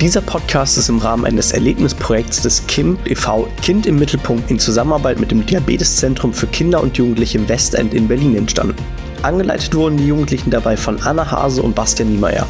[0.00, 3.48] Dieser Podcast ist im Rahmen eines Erlebnisprojekts des KIM e.V.
[3.62, 8.08] Kind im Mittelpunkt in Zusammenarbeit mit dem Diabeteszentrum für Kinder und Jugendliche im Westend in
[8.08, 8.74] Berlin entstanden.
[9.22, 12.46] Angeleitet wurden die Jugendlichen dabei von Anna Hase und Bastian Niemeyer.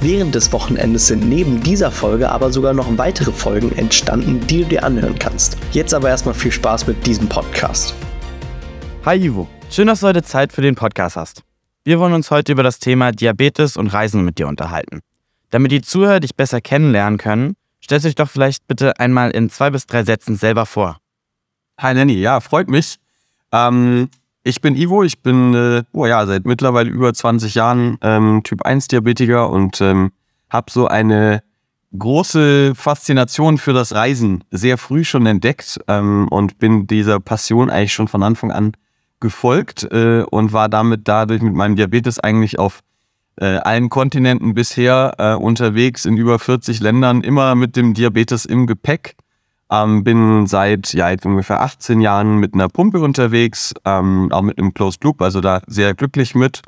[0.00, 4.68] Während des Wochenendes sind neben dieser Folge aber sogar noch weitere Folgen entstanden, die du
[4.68, 5.58] dir anhören kannst.
[5.72, 7.92] Jetzt aber erstmal viel Spaß mit diesem Podcast.
[9.04, 11.42] Hi Ivo, schön, dass du heute Zeit für den Podcast hast.
[11.84, 15.00] Wir wollen uns heute über das Thema Diabetes und Reisen mit dir unterhalten.
[15.50, 19.50] Damit die Zuhörer dich besser kennenlernen können, stellst du dich doch vielleicht bitte einmal in
[19.50, 20.98] zwei bis drei Sätzen selber vor.
[21.78, 22.96] Hi Nanny, ja, freut mich.
[23.52, 24.08] Ähm,
[24.42, 28.62] ich bin Ivo, ich bin äh, oh ja, seit mittlerweile über 20 Jahren ähm, Typ
[28.62, 30.10] 1 Diabetiker und ähm,
[30.50, 31.42] habe so eine
[31.96, 37.94] große Faszination für das Reisen sehr früh schon entdeckt ähm, und bin dieser Passion eigentlich
[37.94, 38.72] schon von Anfang an
[39.20, 42.80] gefolgt äh, und war damit dadurch mit meinem Diabetes eigentlich auf
[43.40, 48.66] äh, allen Kontinenten bisher äh, unterwegs, in über 40 Ländern, immer mit dem Diabetes im
[48.66, 49.14] Gepäck.
[49.70, 54.72] Ähm, bin seit ja, ungefähr 18 Jahren mit einer Pumpe unterwegs, ähm, auch mit einem
[54.72, 56.62] Closed Loop, also da sehr glücklich mit.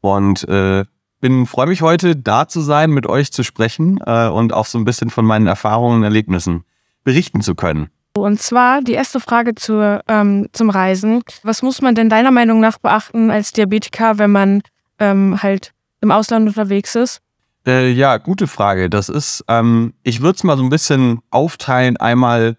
[0.00, 0.84] Und äh,
[1.20, 4.78] bin freue mich heute da zu sein, mit euch zu sprechen äh, und auch so
[4.78, 6.64] ein bisschen von meinen Erfahrungen und Erlebnissen
[7.02, 7.88] berichten zu können.
[8.16, 11.22] Und zwar die erste Frage zur, ähm, zum Reisen.
[11.42, 14.62] Was muss man denn deiner Meinung nach beachten als Diabetiker, wenn man
[14.98, 17.20] ähm, halt im Ausland unterwegs ist?
[17.66, 18.88] Äh, ja, gute Frage.
[18.88, 21.96] Das ist, ähm, ich würde es mal so ein bisschen aufteilen.
[21.96, 22.56] Einmal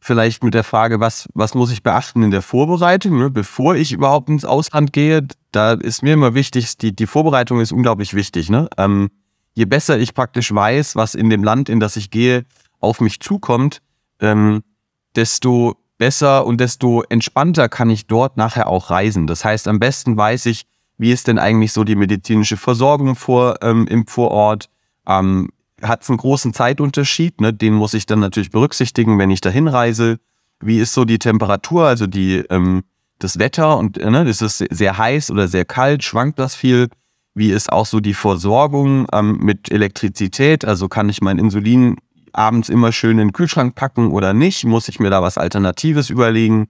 [0.00, 3.30] vielleicht mit der Frage, was, was muss ich beachten in der Vorbereitung, ne?
[3.30, 5.26] bevor ich überhaupt ins Ausland gehe.
[5.50, 8.48] Da ist mir immer wichtig, die, die Vorbereitung ist unglaublich wichtig.
[8.48, 8.68] Ne?
[8.76, 9.10] Ähm,
[9.54, 12.44] je besser ich praktisch weiß, was in dem Land, in das ich gehe,
[12.78, 13.82] auf mich zukommt,
[14.20, 14.62] ähm,
[15.16, 19.26] desto besser und desto entspannter kann ich dort nachher auch reisen.
[19.26, 20.64] Das heißt, am besten weiß ich,
[20.98, 24.68] wie ist denn eigentlich so die medizinische Versorgung vor, ähm, im Vorort?
[25.06, 25.48] Ähm,
[25.80, 27.40] Hat es einen großen Zeitunterschied?
[27.40, 27.54] Ne?
[27.54, 30.18] Den muss ich dann natürlich berücksichtigen, wenn ich dahin reise.
[30.60, 32.82] Wie ist so die Temperatur, also die, ähm,
[33.20, 33.78] das Wetter?
[33.78, 36.02] Und äh, ne, ist es sehr heiß oder sehr kalt?
[36.02, 36.88] Schwankt das viel?
[37.34, 40.64] Wie ist auch so die Versorgung ähm, mit Elektrizität?
[40.64, 41.96] Also kann ich mein Insulin
[42.32, 44.64] abends immer schön in den Kühlschrank packen oder nicht?
[44.64, 46.66] Muss ich mir da was Alternatives überlegen?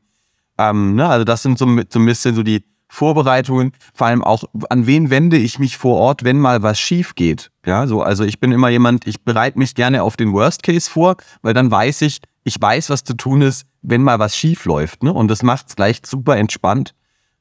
[0.59, 4.45] Ähm, ne, also das sind so, so ein bisschen so die Vorbereitungen, vor allem auch,
[4.71, 7.51] an wen wende ich mich vor Ort, wenn mal was schief geht.
[7.67, 10.91] Ja, so, also ich bin immer jemand, ich bereite mich gerne auf den Worst Case
[10.91, 14.65] vor, weil dann weiß ich, ich weiß, was zu tun ist, wenn mal was schief
[14.65, 15.03] läuft.
[15.03, 15.13] Ne?
[15.13, 16.95] Und das macht es gleich super entspannt.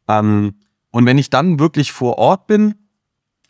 [0.10, 0.56] Ähm,
[0.92, 2.76] und wenn ich dann wirklich vor Ort bin,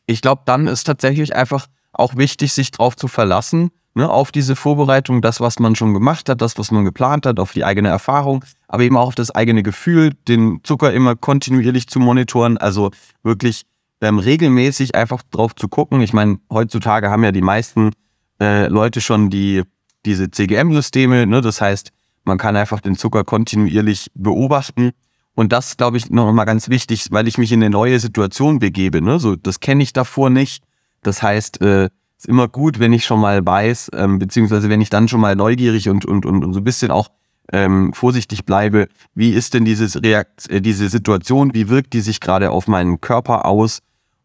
[0.06, 4.56] ich glaube, dann ist tatsächlich einfach auch wichtig, sich darauf zu verlassen, ne, auf diese
[4.56, 7.90] Vorbereitung, das, was man schon gemacht hat, das, was man geplant hat, auf die eigene
[7.90, 12.91] Erfahrung, aber eben auch auf das eigene Gefühl, den Zucker immer kontinuierlich zu monitoren, also
[13.24, 13.63] wirklich
[14.00, 16.02] ähm, regelmäßig einfach drauf zu gucken.
[16.02, 17.91] Ich meine, heutzutage haben ja die meisten
[18.40, 19.63] äh, Leute schon die,
[20.06, 21.91] diese CGM-Systeme, ne, das heißt,
[22.24, 24.91] man kann einfach den Zucker kontinuierlich beobachten.
[25.34, 28.59] Und das, glaube ich, noch mal ganz wichtig, weil ich mich in eine neue Situation
[28.59, 29.02] begebe.
[29.02, 29.19] Ne?
[29.19, 30.63] So, das kenne ich davor nicht.
[31.03, 34.89] Das heißt, äh, ist immer gut, wenn ich schon mal weiß, ähm, beziehungsweise wenn ich
[34.89, 37.09] dann schon mal neugierig und, und, und, und so ein bisschen auch
[37.53, 42.19] ähm, vorsichtig bleibe, wie ist denn dieses Reakt äh, diese Situation, wie wirkt die sich
[42.19, 43.79] gerade auf meinen Körper aus?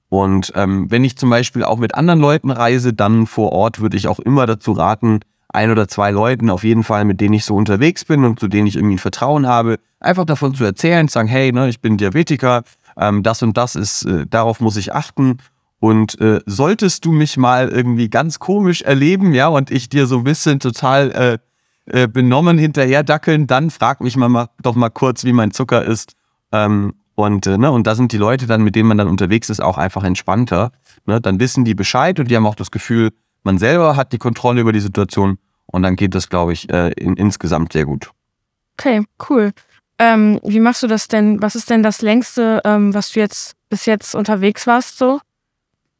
[0.09, 3.97] Und ähm, wenn ich zum Beispiel auch mit anderen Leuten reise, dann vor Ort würde
[3.97, 7.45] ich auch immer dazu raten, ein oder zwei Leuten auf jeden Fall, mit denen ich
[7.45, 11.09] so unterwegs bin und zu denen ich irgendwie ein Vertrauen habe, einfach davon zu erzählen,
[11.09, 12.63] zu sagen, hey, ne, ich bin Diabetiker,
[12.97, 15.39] ähm, das und das ist, äh, darauf muss ich achten
[15.83, 20.19] und äh, solltest du mich mal irgendwie ganz komisch erleben, ja, und ich dir so
[20.19, 25.25] ein bisschen total äh, äh, benommen hinterher dackeln, dann frag mich mal, doch mal kurz,
[25.25, 26.13] wie mein Zucker ist.
[26.53, 29.51] Ähm, und, äh, ne, und da sind die Leute dann, mit denen man dann unterwegs
[29.51, 30.71] ist, auch einfach entspannter.
[31.05, 31.21] Ne?
[31.21, 33.11] Dann wissen die Bescheid und die haben auch das Gefühl,
[33.43, 36.93] man selber hat die Kontrolle über die Situation und dann geht das, glaube ich, äh,
[36.93, 38.13] in, insgesamt sehr gut.
[38.79, 39.51] Okay, cool.
[39.99, 41.43] Ähm, wie machst du das denn?
[41.43, 45.19] Was ist denn das längste, ähm, was du jetzt bis jetzt unterwegs warst so?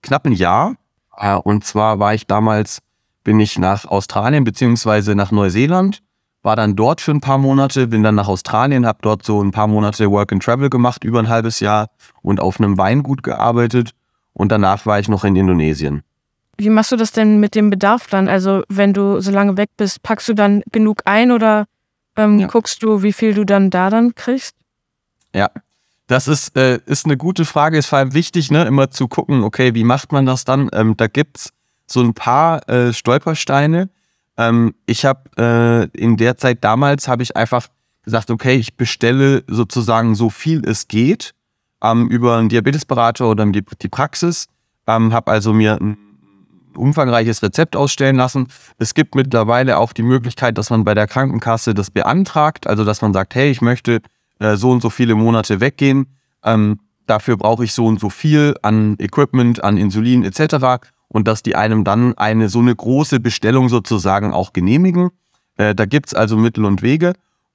[0.03, 0.77] Knapp ein Jahr.
[1.17, 2.81] Äh, und zwar war ich damals,
[3.25, 6.03] bin ich nach Australien beziehungsweise nach Neuseeland,
[6.43, 9.53] war dann dort für ein paar Monate, bin dann nach Australien, habe dort so ein
[9.53, 11.89] paar Monate Work and Travel gemacht, über ein halbes Jahr
[12.21, 13.93] und auf einem Weingut gearbeitet.
[14.33, 16.03] Und danach war ich noch in Indonesien.
[16.57, 18.29] Wie machst du das denn mit dem Bedarf dann?
[18.29, 21.67] Also wenn du so lange weg bist, packst du dann genug ein oder
[22.17, 22.47] ähm, ja.
[22.47, 24.57] guckst du, wie viel du dann da dann kriegst?
[25.35, 25.51] Ja,
[26.07, 27.79] das ist, äh, ist eine gute Frage.
[27.79, 30.69] Ist vor allem wichtig, ne, immer zu gucken, okay, wie macht man das dann?
[30.73, 31.53] Ähm, da es
[31.87, 33.89] so ein paar äh, Stolpersteine.
[34.37, 37.69] Ähm, ich habe äh, in der Zeit damals habe ich einfach
[38.03, 41.35] gesagt, okay, ich bestelle sozusagen so viel es geht
[41.83, 44.47] ähm, über einen Diabetesberater oder die, die Praxis.
[44.87, 45.97] Ähm, habe also mir ein
[46.75, 48.49] umfangreiches Rezept ausstellen lassen.
[48.79, 53.03] Es gibt mittlerweile auch die Möglichkeit, dass man bei der Krankenkasse das beantragt, also dass
[53.03, 54.01] man sagt, hey, ich möchte
[54.43, 56.07] äh, so und so viele Monate weggehen.
[56.45, 60.85] Ähm, dafür brauche ich so und so viel an Equipment, an Insulin etc.
[61.09, 65.11] Und dass die einem dann eine so eine große Bestellung sozusagen auch genehmigen.
[65.57, 67.13] Äh, da gibt es also Mittel und Wege.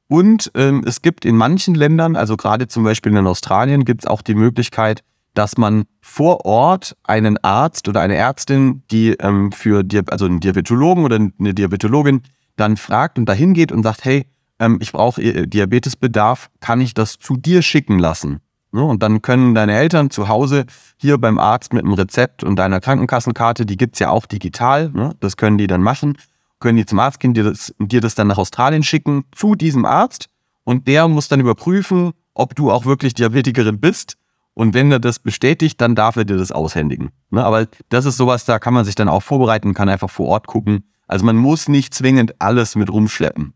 [0.07, 4.07] Und ähm, es gibt in manchen Ländern, also gerade zum Beispiel in Australien, gibt es
[4.07, 5.04] auch die Möglichkeit,
[5.34, 11.04] dass man vor Ort einen Arzt oder eine Ärztin, die ähm, für also einen Diabetologen
[11.04, 12.22] oder eine Diabetologin
[12.56, 14.25] dann fragt und dahin geht und sagt, hey,
[14.59, 18.39] ähm, ich brauche äh, Diabetesbedarf, kann ich das zu dir schicken lassen?
[18.71, 20.65] Und dann können deine Eltern zu Hause
[20.98, 24.92] hier beim Arzt mit einem Rezept und deiner Krankenkassenkarte, die gibt es ja auch digital,
[24.92, 25.15] ne?
[25.19, 26.18] das können die dann machen,
[26.59, 29.86] können die zum Arzt gehen, dir das, dir das dann nach Australien schicken, zu diesem
[29.86, 30.30] Arzt
[30.63, 34.18] und der muss dann überprüfen, ob du auch wirklich Diabetikerin bist.
[34.53, 37.12] Und wenn er das bestätigt, dann darf er dir das aushändigen.
[37.30, 37.44] Ne?
[37.44, 40.48] Aber das ist sowas, da kann man sich dann auch vorbereiten, kann einfach vor Ort
[40.48, 40.83] gucken.
[41.07, 43.53] Also man muss nicht zwingend alles mit rumschleppen.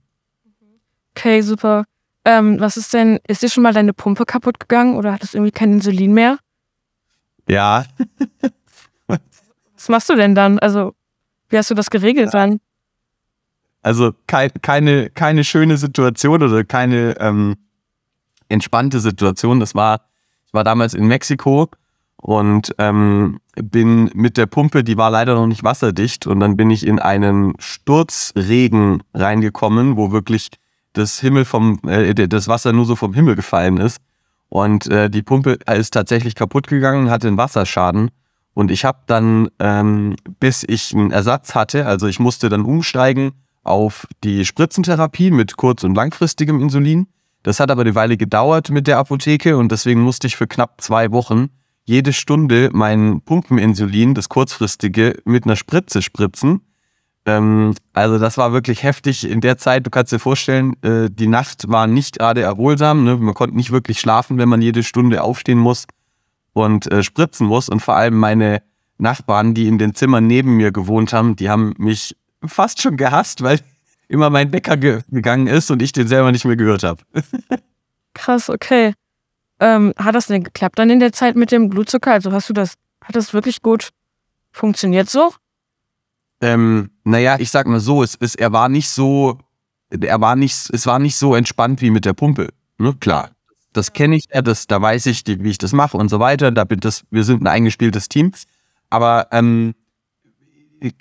[1.16, 1.86] Okay, super.
[2.24, 5.38] Ähm, was ist denn, ist dir schon mal deine Pumpe kaputt gegangen oder hattest du
[5.38, 6.38] irgendwie kein Insulin mehr?
[7.48, 7.86] Ja.
[9.08, 10.60] was machst du denn dann?
[10.60, 10.94] Also,
[11.50, 12.60] wie hast du das geregelt dann?
[13.82, 17.56] Also kein, keine, keine schöne Situation oder keine ähm,
[18.48, 19.60] entspannte Situation.
[19.60, 20.02] Das war,
[20.46, 21.70] ich war damals in Mexiko
[22.18, 26.70] und ähm, bin mit der Pumpe, die war leider noch nicht wasserdicht, und dann bin
[26.70, 30.50] ich in einen Sturzregen reingekommen, wo wirklich
[30.94, 33.98] das Himmel vom, äh, das Wasser nur so vom Himmel gefallen ist.
[34.50, 38.12] Und äh, die Pumpe ist tatsächlich kaputt gegangen, hatte einen Wasserschaden.
[38.54, 43.32] Und ich habe dann, ähm, bis ich einen Ersatz hatte, also ich musste dann umsteigen
[43.64, 47.08] auf die Spritzentherapie mit kurz- und langfristigem Insulin.
[47.44, 50.82] Das hat aber eine Weile gedauert mit der Apotheke und deswegen musste ich für knapp
[50.82, 51.50] zwei Wochen
[51.86, 56.62] jede Stunde mein Pumpeninsulin, das kurzfristige, mit einer Spritze spritzen.
[57.26, 59.86] Ähm, also das war wirklich heftig in der Zeit.
[59.86, 63.04] Du kannst dir vorstellen, äh, die Nacht war nicht gerade erholsam.
[63.04, 63.18] Ne?
[63.18, 65.86] Man konnte nicht wirklich schlafen, wenn man jede Stunde aufstehen muss
[66.54, 67.70] und äh, spritzen muss.
[67.70, 68.64] Und vor allem meine
[68.98, 73.44] Nachbarn, die in den Zimmern neben mir gewohnt haben, die haben mich fast schon gehasst,
[73.44, 73.60] weil
[74.08, 77.04] immer mein Wecker ge gegangen ist und ich den selber nicht mehr gehört habe.
[78.14, 78.94] Krass, okay.
[79.60, 82.12] Ähm, hat das denn geklappt dann in der Zeit mit dem Blutzucker?
[82.12, 82.74] Also hast du das,
[83.04, 83.90] hat das wirklich gut
[84.52, 85.32] funktioniert so?
[86.42, 89.38] Ähm, naja, ich sag mal so, es, es, er war nicht so,
[89.90, 92.50] er war nicht, es war nicht so entspannt wie mit der Pumpe.
[92.78, 92.96] Ne?
[93.00, 93.30] Klar,
[93.74, 96.52] das kenne ich, das, da weiß ich, wie ich das mache und so weiter.
[96.52, 98.32] Da bin das, wir sind ein eingespieltes Team.
[98.90, 99.76] Aber ähm,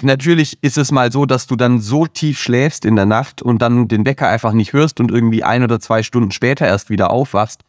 [0.02, 3.62] natürlich ist es mal so, dass du dann so tief schläfst in der Nacht und
[3.62, 7.10] dann den Wecker einfach nicht hörst und irgendwie ein oder zwei Stunden später erst wieder
[7.10, 7.62] aufwachst.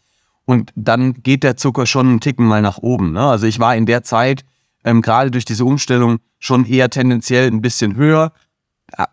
[0.45, 3.13] Und dann geht der Zucker schon einen Ticken mal nach oben.
[3.13, 3.21] Ne?
[3.21, 4.43] Also ich war in der Zeit,
[4.83, 8.33] ähm, gerade durch diese Umstellung, schon eher tendenziell ein bisschen höher.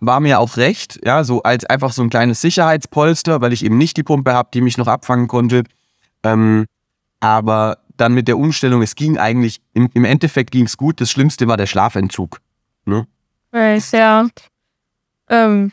[0.01, 3.79] War mir auch recht, ja, so als einfach so ein kleines Sicherheitspolster, weil ich eben
[3.79, 5.63] nicht die Pumpe habe, die mich noch abfangen konnte.
[6.25, 6.67] Ähm,
[7.21, 11.01] aber dann mit der Umstellung, es ging eigentlich, im, im Endeffekt ging es gut.
[11.01, 12.41] Das Schlimmste war der Schlafentzug.
[12.87, 13.07] Ne?
[13.51, 14.29] Weiß, ja.
[15.29, 15.73] Ähm,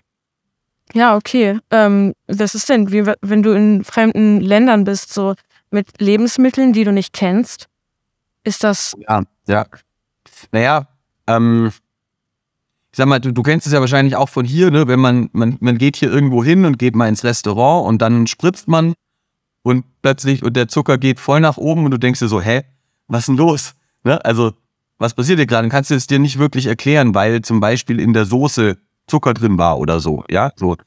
[0.94, 1.60] ja, okay.
[1.72, 5.36] Ähm, was ist denn, wie, wenn du in fremden Ländern bist, so
[5.72, 7.68] mit Lebensmitteln, die du nicht kennst?
[8.46, 8.96] Ist das.
[9.08, 9.66] Ja, ja.
[10.52, 10.88] Naja,
[11.28, 11.72] ähm,
[12.92, 14.88] ich sag mal, du, du kennst es ja wahrscheinlich auch von hier, ne?
[14.88, 18.28] Wenn man, man, man geht hier irgendwo hin und geht mal ins Restaurant und dann
[18.28, 18.94] spritzt man
[19.64, 22.62] und plötzlich, und der Zucker geht voll nach oben und du denkst dir so, hä,
[23.08, 23.74] was ist denn los?
[24.04, 24.24] Ne?
[24.24, 24.54] Also,
[25.00, 25.68] was passiert hier gerade?
[25.70, 28.78] Kannst du es dir nicht wirklich erklären, weil zum Beispiel in der Soße
[29.08, 30.78] Zucker drin war oder so, ja, so.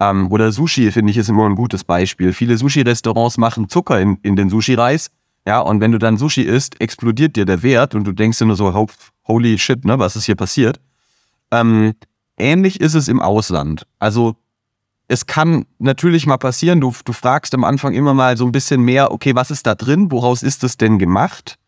[0.00, 2.32] Ähm, oder Sushi, finde ich, ist immer ein gutes Beispiel.
[2.32, 5.10] Viele Sushi-Restaurants machen Zucker in, in den Sushi-Reis,
[5.46, 8.46] ja, und wenn du dann Sushi isst, explodiert dir der Wert und du denkst dir
[8.46, 8.88] nur so,
[9.26, 10.80] holy shit, ne, was ist hier passiert?
[11.52, 11.94] Ähm,
[12.36, 13.86] ähnlich ist es im Ausland.
[14.00, 14.34] Also,
[15.08, 18.82] es kann natürlich mal passieren, du, du fragst am Anfang immer mal so ein bisschen
[18.82, 20.10] mehr, okay, was ist da drin?
[20.10, 21.58] Woraus ist das denn gemacht?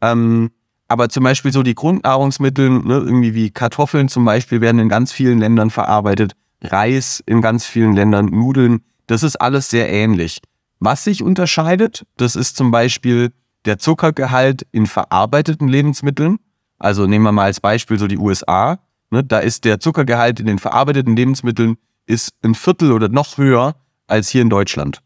[0.00, 0.50] Ähm,
[0.88, 5.12] aber zum Beispiel so die Grundnahrungsmittel, ne, irgendwie wie Kartoffeln zum Beispiel, werden in ganz
[5.12, 6.32] vielen Ländern verarbeitet.
[6.62, 10.40] Reis in ganz vielen Ländern, Nudeln, das ist alles sehr ähnlich.
[10.80, 13.32] Was sich unterscheidet, das ist zum Beispiel
[13.66, 16.38] der Zuckergehalt in verarbeiteten Lebensmitteln.
[16.78, 18.80] Also nehmen wir mal als Beispiel so die USA.
[19.10, 23.76] Ne, da ist der Zuckergehalt in den verarbeiteten Lebensmitteln ist ein Viertel oder noch höher
[24.06, 25.02] als hier in Deutschland.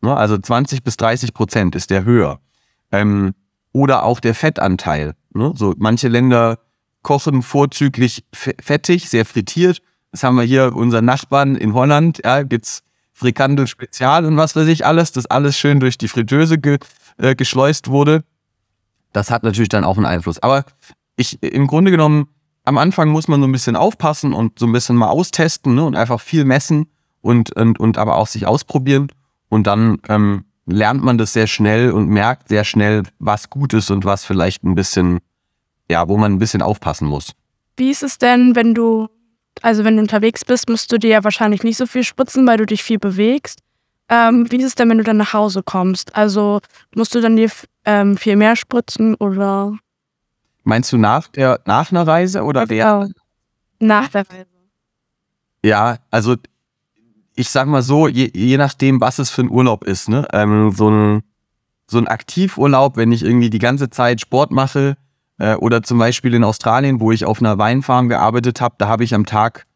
[0.00, 2.40] Ne, also 20 bis 30 Prozent ist der höher.
[2.90, 3.34] Ähm,
[3.72, 5.14] oder auch der Fettanteil.
[5.32, 5.52] Ne?
[5.54, 6.58] So manche Länder
[7.02, 9.80] kochen vorzüglich fettig, sehr frittiert.
[10.10, 12.20] Das haben wir hier unseren Nachbarn in Holland.
[12.24, 16.58] Ja, gibt's Frikandel Spezial und was weiß ich alles, das alles schön durch die Fritteuse
[16.58, 16.78] ge,
[17.18, 18.24] äh, geschleust wurde.
[19.12, 20.38] Das hat natürlich dann auch einen Einfluss.
[20.38, 20.64] Aber
[21.16, 22.28] ich, im Grunde genommen,
[22.64, 25.84] am Anfang muss man so ein bisschen aufpassen und so ein bisschen mal austesten ne,
[25.84, 26.86] und einfach viel messen
[27.20, 29.08] und, und, und aber auch sich ausprobieren.
[29.48, 33.90] Und dann ähm, lernt man das sehr schnell und merkt sehr schnell, was gut ist
[33.90, 35.18] und was vielleicht ein bisschen,
[35.90, 37.32] ja, wo man ein bisschen aufpassen muss.
[37.76, 39.08] Wie ist es denn, wenn du,
[39.60, 42.56] also wenn du unterwegs bist, musst du dir ja wahrscheinlich nicht so viel spritzen, weil
[42.56, 43.60] du dich viel bewegst.
[44.08, 46.14] Ähm, wie ist es denn, wenn du dann nach Hause kommst?
[46.16, 46.60] Also
[46.94, 47.50] musst du dann dir
[47.84, 49.76] ähm, viel mehr spritzen oder?
[50.64, 53.08] Meinst du nach der nach einer Reise oder der?
[53.78, 54.46] Nach der Reise.
[55.64, 56.36] Ja, also
[57.34, 60.26] ich sag mal so, je, je nachdem, was es für ein Urlaub ist, ne?
[60.32, 61.22] Ähm, so ein
[61.86, 64.96] so ein Aktivurlaub, wenn ich irgendwie die ganze Zeit Sport mache
[65.42, 69.02] äh, oder zum Beispiel in Australien, wo ich auf einer Weinfarm gearbeitet habe, da habe
[69.02, 69.66] ich am Tag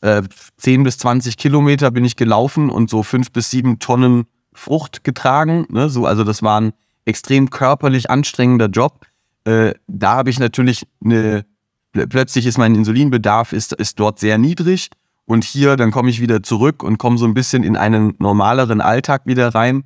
[0.00, 0.22] äh,
[0.58, 5.66] 10 bis 20 Kilometer bin ich gelaufen und so fünf bis sieben Tonnen Frucht getragen.
[5.68, 5.88] Ne?
[5.88, 6.72] So, also das war ein
[7.04, 9.04] extrem körperlich anstrengender Job.
[9.44, 11.44] Äh, da habe ich natürlich eine,
[11.92, 14.90] plötzlich ist mein Insulinbedarf ist, ist dort sehr niedrig.
[15.24, 18.80] Und hier, dann komme ich wieder zurück und komme so ein bisschen in einen normaleren
[18.80, 19.82] Alltag wieder rein.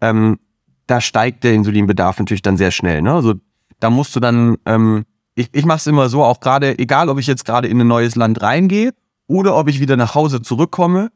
[0.00, 0.40] Ähm,
[0.88, 3.02] da steigt der Insulinbedarf natürlich dann sehr schnell.
[3.02, 3.12] Ne?
[3.12, 3.34] Also
[3.80, 7.18] da musst du dann, ähm, ich, ich mache es immer so, auch gerade, egal ob
[7.18, 8.92] ich jetzt gerade in ein neues Land reingehe
[9.26, 11.10] oder ob ich wieder nach Hause zurückkomme,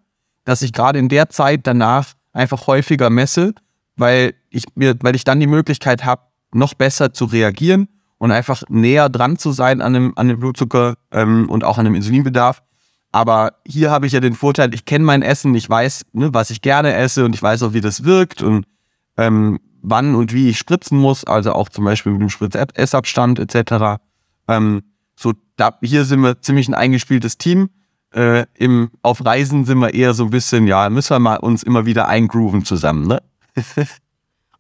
[0.45, 3.55] dass ich gerade in der Zeit danach einfach häufiger messe,
[3.97, 8.63] weil ich mir, weil ich dann die Möglichkeit habe, noch besser zu reagieren und einfach
[8.69, 12.63] näher dran zu sein an dem, an dem Blutzucker ähm, und auch an dem Insulinbedarf.
[13.13, 16.51] Aber hier habe ich ja den Vorteil, ich kenne mein Essen, ich weiß, ne, was
[16.51, 18.67] ich gerne esse und ich weiß auch, wie das wirkt und
[19.17, 24.01] ähm, wann und wie ich spritzen muss, also auch zum Beispiel mit dem Spritz-Essabstand etc.
[24.49, 24.83] Ähm,
[25.17, 27.71] so, da, hier sind wir ziemlich ein eingespieltes Team.
[28.13, 31.63] Äh, im, auf Reisen sind wir eher so ein bisschen, ja, müssen wir mal uns
[31.63, 33.23] immer wieder eingrooven zusammen, ne?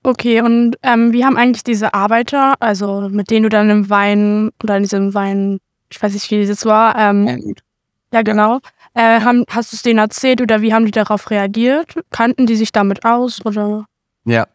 [0.02, 4.50] okay, und ähm, wie haben eigentlich diese Arbeiter, also mit denen du dann im Wein
[4.62, 5.58] oder in diesem Wein,
[5.90, 7.37] ich weiß nicht, wie das war, ähm, ja,
[8.14, 8.61] ja, genau.
[8.94, 11.96] Äh, haben, hast du es denen erzählt oder wie haben die darauf reagiert?
[12.11, 13.87] Kannten die sich damit aus oder?
[14.25, 14.47] Ja,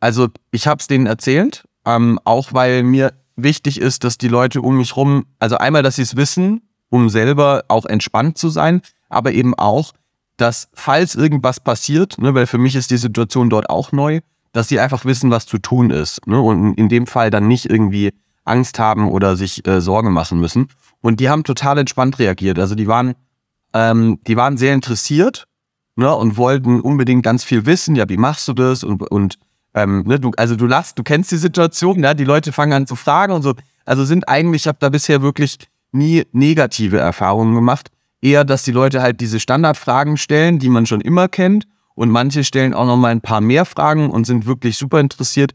[0.00, 4.60] also ich habe es denen erzählt, ähm, auch weil mir wichtig ist, dass die Leute
[4.60, 8.82] um mich rum, also einmal, dass sie es wissen, um selber auch entspannt zu sein,
[9.08, 9.92] aber eben auch,
[10.36, 14.20] dass falls irgendwas passiert, ne, weil für mich ist die Situation dort auch neu,
[14.52, 17.70] dass sie einfach wissen, was zu tun ist ne, und in dem Fall dann nicht
[17.70, 18.12] irgendwie
[18.44, 20.68] Angst haben oder sich äh, Sorgen machen müssen.
[21.00, 22.58] Und die haben total entspannt reagiert.
[22.58, 23.14] Also die waren,
[23.72, 25.46] ähm, die waren sehr interessiert
[25.96, 27.96] ne, und wollten unbedingt ganz viel wissen.
[27.96, 29.38] Ja, wie machst du das und, und
[29.74, 32.86] ähm, ne, du, also du lachst, du kennst die Situation, ja, die Leute fangen an
[32.86, 33.54] zu fragen und so.
[33.84, 35.58] Also sind eigentlich, ich habe da bisher wirklich
[35.92, 37.90] nie negative Erfahrungen gemacht.
[38.20, 41.66] Eher, dass die Leute halt diese Standardfragen stellen, die man schon immer kennt.
[41.94, 45.52] Und manche stellen auch noch mal ein paar mehr Fragen und sind wirklich super interessiert.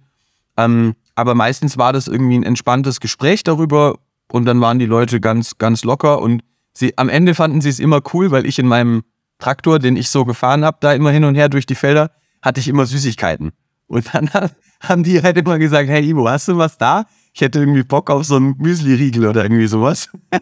[0.55, 3.95] Ähm, aber meistens war das irgendwie ein entspanntes Gespräch darüber
[4.31, 7.79] und dann waren die Leute ganz, ganz locker und sie, am Ende fanden sie es
[7.79, 9.03] immer cool, weil ich in meinem
[9.39, 12.59] Traktor, den ich so gefahren habe, da immer hin und her durch die Felder, hatte
[12.59, 13.51] ich immer Süßigkeiten.
[13.87, 14.29] Und dann
[14.81, 17.05] haben die halt immer gesagt, hey Ivo, hast du was da?
[17.33, 20.09] Ich hätte irgendwie Bock auf so einen Müsli-Riegel oder irgendwie sowas.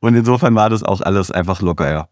[0.00, 2.08] Und insofern war das auch alles einfach locker, ja.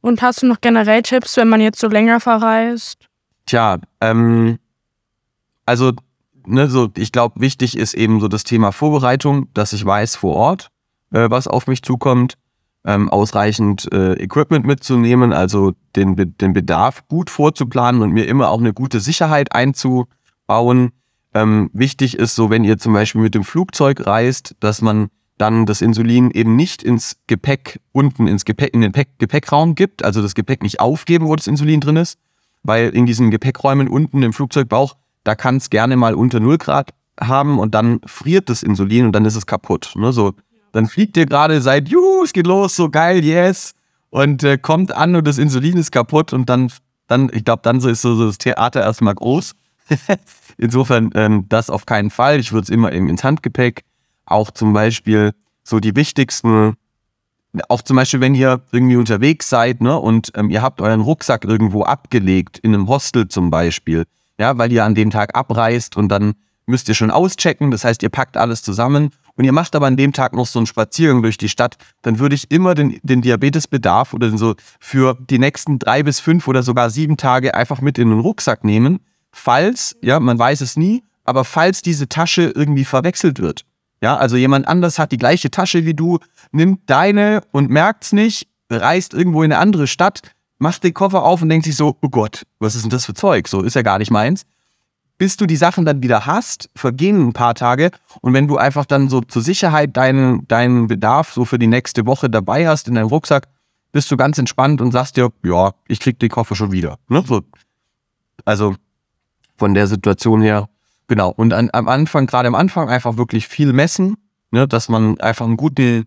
[0.00, 3.08] Und hast du noch generell Tipps, wenn man jetzt so länger verreist?
[3.46, 4.58] Tja, ähm,
[5.64, 5.92] also,
[6.46, 10.36] ne, so, ich glaube, wichtig ist eben so das Thema Vorbereitung, dass ich weiß vor
[10.36, 10.68] Ort,
[11.10, 12.36] äh, was auf mich zukommt
[12.84, 18.60] ähm, ausreichend äh, Equipment mitzunehmen, also den, den Bedarf gut vorzuplanen und mir immer auch
[18.60, 20.90] eine gute Sicherheit einzubauen.
[21.32, 25.66] Ähm, wichtig ist so, wenn ihr zum Beispiel mit dem Flugzeug reist, dass man dann
[25.66, 30.22] das Insulin eben nicht ins Gepäck unten ins Gepäck in den Gepäck, Gepäckraum gibt, also
[30.22, 32.18] das Gepäck nicht aufgeben, wo das Insulin drin ist,
[32.62, 36.90] weil in diesen Gepäckräumen unten im Flugzeugbauch, da kann es gerne mal unter 0 Grad
[37.20, 39.94] haben und dann friert das Insulin und dann ist es kaputt.
[39.96, 40.12] Ne?
[40.12, 40.34] So
[40.74, 43.74] dann fliegt ihr gerade, seid, juhu, es geht los, so geil, yes.
[44.10, 46.70] Und äh, kommt an und das Insulin ist kaputt und dann,
[47.06, 49.54] dann ich glaube, dann so ist so, so das Theater erstmal groß.
[50.58, 52.40] Insofern ähm, das auf keinen Fall.
[52.40, 53.84] Ich würde es immer ins Handgepäck.
[54.26, 56.74] Auch zum Beispiel so die wichtigsten,
[57.68, 61.44] auch zum Beispiel, wenn ihr irgendwie unterwegs seid, ne, und ähm, ihr habt euren Rucksack
[61.44, 64.06] irgendwo abgelegt, in einem Hostel zum Beispiel,
[64.40, 66.34] ja, weil ihr an dem Tag abreist und dann
[66.66, 67.70] müsst ihr schon auschecken.
[67.70, 70.58] Das heißt, ihr packt alles zusammen und ihr macht aber an dem Tag noch so
[70.58, 75.16] einen Spaziergang durch die Stadt, dann würde ich immer den, den Diabetesbedarf oder so für
[75.28, 79.00] die nächsten drei bis fünf oder sogar sieben Tage einfach mit in den Rucksack nehmen,
[79.32, 83.64] falls, ja, man weiß es nie, aber falls diese Tasche irgendwie verwechselt wird.
[84.00, 86.18] Ja, also jemand anders hat die gleiche Tasche wie du,
[86.52, 90.20] nimmt deine und merkt's nicht, reist irgendwo in eine andere Stadt,
[90.58, 93.14] macht den Koffer auf und denkt sich so, oh Gott, was ist denn das für
[93.14, 93.48] Zeug?
[93.48, 94.44] So ist ja gar nicht meins
[95.18, 97.90] bis du die Sachen dann wieder hast, vergehen ein paar Tage.
[98.20, 102.06] Und wenn du einfach dann so zur Sicherheit deinen, deinen Bedarf so für die nächste
[102.06, 103.48] Woche dabei hast in deinem Rucksack,
[103.92, 106.98] bist du ganz entspannt und sagst dir, ja, ich krieg den Koffer schon wieder.
[107.08, 107.22] Ne?
[107.26, 107.42] So.
[108.44, 108.74] Also
[109.56, 110.68] von der Situation her,
[111.06, 111.30] genau.
[111.30, 114.16] Und an, am Anfang, gerade am Anfang, einfach wirklich viel messen,
[114.50, 114.66] ne?
[114.66, 116.06] dass man einfach einen guten,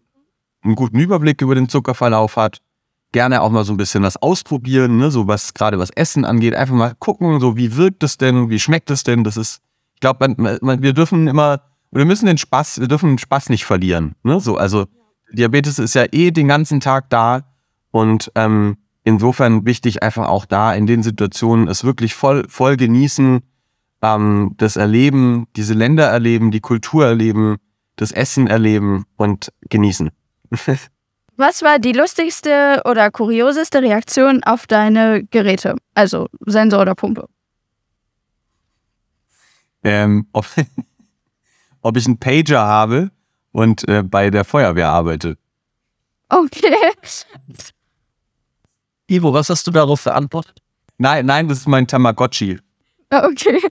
[0.63, 2.61] einen guten Überblick über den Zuckerverlauf hat
[3.11, 5.11] gerne auch mal so ein bisschen was ausprobieren, ne?
[5.11, 6.55] so was gerade was Essen angeht.
[6.55, 9.23] Einfach mal gucken, so wie wirkt es denn, wie schmeckt es denn.
[9.23, 9.61] Das ist,
[9.95, 11.61] ich glaube, wir dürfen immer,
[11.91, 14.15] wir müssen den Spaß, wir dürfen den Spaß nicht verlieren.
[14.23, 14.39] Ne?
[14.39, 14.87] So, also
[15.31, 17.43] Diabetes ist ja eh den ganzen Tag da
[17.91, 23.41] und ähm, insofern wichtig einfach auch da in den Situationen es wirklich voll, voll genießen,
[24.01, 27.57] ähm, das Erleben, diese Länder erleben, die Kultur erleben,
[27.95, 30.11] das Essen erleben und genießen.
[31.37, 35.75] Was war die lustigste oder kurioseste Reaktion auf deine Geräte?
[35.93, 37.29] Also Sensor oder Pumpe?
[39.83, 40.47] Ähm, ob,
[41.81, 43.11] ob ich einen Pager habe
[43.51, 45.37] und äh, bei der Feuerwehr arbeite.
[46.29, 46.91] Okay.
[49.07, 50.59] Ivo, was hast du darauf verantwortet?
[50.97, 52.59] Nein, nein, das ist mein Tamagotchi.
[53.11, 53.61] Okay.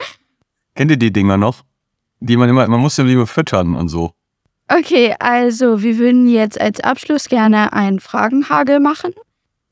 [0.76, 1.64] Kennt ihr die Dinger noch?
[2.20, 4.14] Die man immer, man muss ja lieber füttern und so.
[4.68, 9.12] Okay, also wir würden jetzt als Abschluss gerne einen Fragenhagel machen.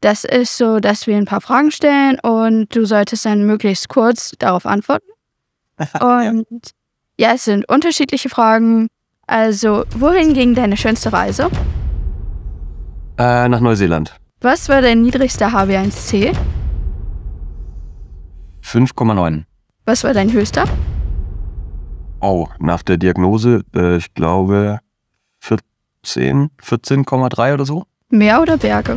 [0.00, 4.32] Das ist so, dass wir ein paar Fragen stellen und du solltest dann möglichst kurz
[4.38, 5.06] darauf antworten.
[6.00, 6.46] Und
[7.18, 8.86] ja, es sind unterschiedliche Fragen.
[9.26, 11.50] Also, wohin ging deine schönste Reise?
[13.18, 14.14] Äh, nach Neuseeland.
[14.40, 16.32] Was war dein niedrigster HB1C?
[18.62, 19.44] 5,9.
[19.86, 20.64] Was war dein höchster?
[22.20, 24.78] Oh, nach der Diagnose, äh, ich glaube
[26.04, 27.84] 14, 14,3 oder so.
[28.10, 28.96] Meer oder Berge?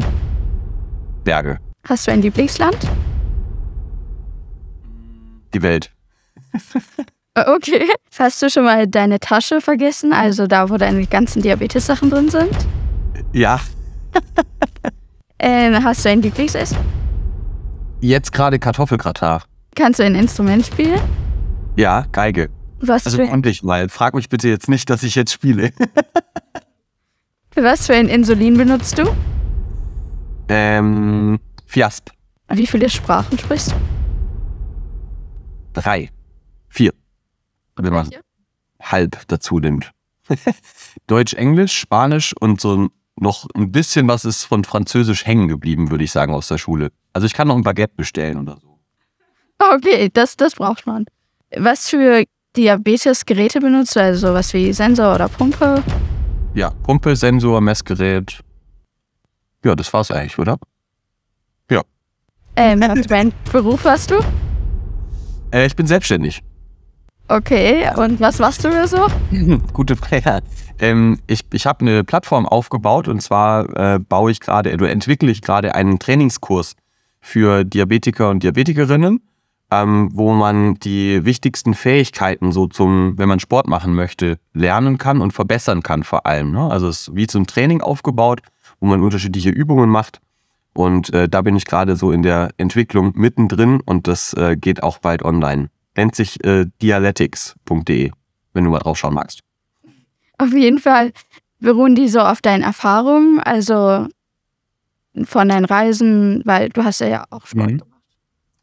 [1.23, 1.59] Berge.
[1.87, 2.77] Hast du ein Lieblingsland?
[5.53, 5.91] Die Welt.
[7.33, 7.87] Äh, okay.
[8.19, 12.55] Hast du schon mal deine Tasche vergessen, also da, wo deine ganzen Diabetes-Sachen drin sind?
[13.33, 13.59] Ja.
[15.39, 16.77] Ähm, hast du ein Lieblingsessen?
[18.01, 19.41] Jetzt gerade Kartoffelgratin.
[19.75, 20.99] Kannst du ein Instrument spielen?
[21.75, 22.49] Ja, Geige.
[22.79, 23.87] Was, Also konnte ich mal.
[23.87, 25.69] Frag mich bitte jetzt nicht, dass ich jetzt spiele.
[27.63, 29.03] was für ein Insulin benutzt du?
[30.49, 32.09] ähm, Fiasp.
[32.49, 33.75] Wie viele Sprachen sprichst du?
[35.73, 36.09] Drei.
[36.69, 36.93] Vier.
[37.75, 38.09] Wenn man
[38.81, 39.91] halb dazu nimmt.
[41.07, 42.87] Deutsch, Englisch, Spanisch und so
[43.19, 46.91] noch ein bisschen was ist von Französisch hängen geblieben, würde ich sagen, aus der Schule.
[47.13, 48.79] Also ich kann noch ein Baguette bestellen oder so.
[49.59, 51.05] Okay, das, das braucht man.
[51.55, 52.23] Was für
[52.55, 54.01] Diabetes-Geräte benutzt du?
[54.01, 55.83] Also sowas wie Sensor oder Pumpe?
[56.57, 58.39] Ja, Pumpe, Sensor, Messgerät.
[59.63, 60.57] Ja, das war's eigentlich, oder?
[62.59, 64.15] Ähm, was für einen Beruf hast du?
[65.51, 66.41] Äh, ich bin selbstständig.
[67.27, 69.05] Okay, und was machst du so?
[69.73, 70.41] Gute Frage.
[70.79, 75.29] Ähm, ich ich habe eine Plattform aufgebaut und zwar äh, baue ich gerade oder entwickle
[75.29, 76.73] ich gerade einen Trainingskurs
[77.21, 79.21] für Diabetiker und Diabetikerinnen,
[79.71, 85.21] ähm, wo man die wichtigsten Fähigkeiten so zum, wenn man Sport machen möchte, lernen kann
[85.21, 86.51] und verbessern kann vor allem.
[86.51, 86.69] Ne?
[86.69, 88.41] Also es ist wie zum Training aufgebaut,
[88.79, 90.19] wo man unterschiedliche Übungen macht.
[90.73, 94.83] Und äh, da bin ich gerade so in der Entwicklung mittendrin und das äh, geht
[94.83, 95.69] auch bald online.
[95.95, 98.11] Nennt sich äh, dialetics.de,
[98.53, 99.41] wenn du mal drauf schauen magst.
[100.37, 101.11] Auf jeden Fall
[101.59, 104.07] beruhen die so auf deinen Erfahrungen, also
[105.23, 107.81] von deinen Reisen, weil du hast ja, auch Sport Mhm.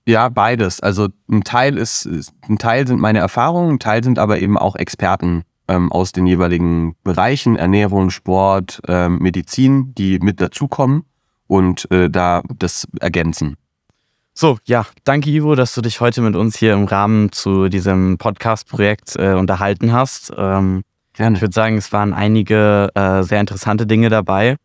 [0.07, 0.81] Ja, beides.
[0.81, 4.59] Also ein Teil ist, ist- ein Teil sind meine Erfahrungen, ein Teil sind aber eben
[4.59, 11.05] auch Experten ähm, aus den jeweiligen Bereichen, Ernährung, Sport, ähm, Medizin, die mit dazukommen
[11.47, 13.57] und äh, da das ergänzen.
[14.35, 18.19] So, ja, danke Ivo, dass du dich heute mit uns hier im Rahmen zu diesem
[18.19, 20.33] Podcast-Projekt äh, unterhalten hast.
[20.37, 20.83] Ähm,
[21.14, 21.37] Gerne.
[21.37, 24.57] ich würde sagen, es waren einige äh, sehr interessante Dinge dabei.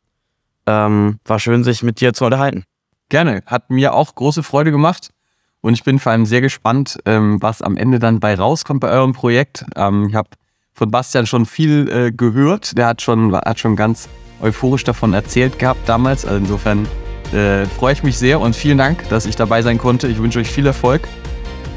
[0.66, 2.64] Ähm, war schön, sich mit dir zu unterhalten.
[3.10, 3.42] Gerne.
[3.46, 5.12] Hat mir auch große Freude gemacht.
[5.62, 8.90] Und ich bin vor allem sehr gespannt, ähm, was am Ende dann bei rauskommt bei
[8.90, 9.66] eurem Projekt.
[9.76, 10.30] Ähm, ich habe
[10.74, 12.78] von Bastian schon viel äh, gehört.
[12.78, 14.08] Der hat schon, hat schon ganz
[14.42, 16.26] euphorisch davon erzählt gehabt damals.
[16.26, 16.88] Also insofern
[17.34, 20.08] äh, freue ich mich sehr und vielen Dank, dass ich dabei sein konnte.
[20.08, 21.08] Ich wünsche euch viel Erfolg.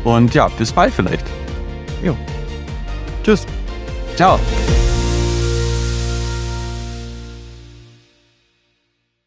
[0.04, 1.26] Und ja, bis bald vielleicht.
[3.22, 3.46] Tschüss.
[4.16, 4.38] Ciao.